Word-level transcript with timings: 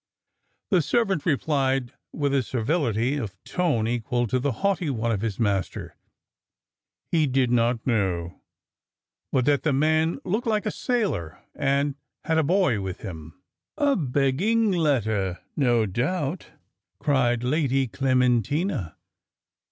The 0.71 0.81
servant 0.81 1.27
replied 1.27 1.93
with 2.11 2.33
a 2.33 2.41
servility 2.41 3.17
of 3.17 3.37
tone 3.43 3.87
equal 3.87 4.25
to 4.25 4.39
the 4.39 4.51
haughty 4.65 4.89
one 4.89 5.11
of 5.11 5.21
his 5.21 5.39
master, 5.39 5.95
"he 7.11 7.27
did 7.27 7.51
not 7.51 7.85
know; 7.85 8.41
but 9.31 9.45
that 9.45 9.61
the 9.61 9.73
man 9.73 10.17
looked 10.25 10.47
like 10.47 10.65
a 10.65 10.71
sailor, 10.71 11.37
and 11.53 11.93
had 12.25 12.39
a 12.39 12.43
boy 12.43 12.81
with 12.81 13.01
him." 13.01 13.43
"A 13.77 13.95
begging 13.95 14.71
letter, 14.71 15.37
no 15.55 15.85
doubt," 15.85 16.47
cried 16.97 17.43
Lady 17.43 17.85
Clementina. 17.87 18.97